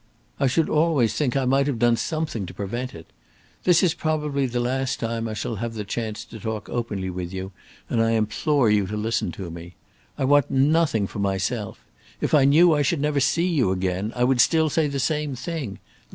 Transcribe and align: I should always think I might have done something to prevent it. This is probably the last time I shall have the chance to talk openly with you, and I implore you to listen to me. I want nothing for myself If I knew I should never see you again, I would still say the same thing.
I 0.39 0.47
should 0.47 0.67
always 0.67 1.13
think 1.13 1.37
I 1.37 1.45
might 1.45 1.67
have 1.67 1.77
done 1.77 1.95
something 1.95 2.47
to 2.47 2.55
prevent 2.55 2.95
it. 2.95 3.13
This 3.65 3.83
is 3.83 3.93
probably 3.93 4.47
the 4.47 4.59
last 4.59 4.99
time 4.99 5.27
I 5.27 5.35
shall 5.35 5.57
have 5.57 5.75
the 5.75 5.83
chance 5.83 6.25
to 6.25 6.39
talk 6.39 6.67
openly 6.69 7.11
with 7.11 7.31
you, 7.31 7.51
and 7.87 8.01
I 8.01 8.13
implore 8.13 8.67
you 8.67 8.87
to 8.87 8.97
listen 8.97 9.31
to 9.33 9.51
me. 9.51 9.75
I 10.17 10.23
want 10.25 10.49
nothing 10.49 11.05
for 11.05 11.19
myself 11.19 11.85
If 12.19 12.33
I 12.33 12.45
knew 12.45 12.73
I 12.73 12.81
should 12.81 12.99
never 12.99 13.19
see 13.19 13.45
you 13.45 13.69
again, 13.71 14.11
I 14.15 14.23
would 14.23 14.41
still 14.41 14.71
say 14.71 14.87
the 14.87 14.99
same 14.99 15.35
thing. 15.35 15.77